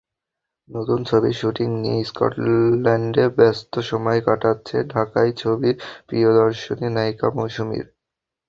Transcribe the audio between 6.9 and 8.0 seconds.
নায়িকা মৌসুমীর।